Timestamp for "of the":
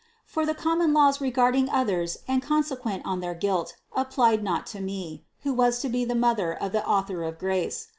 6.55-6.83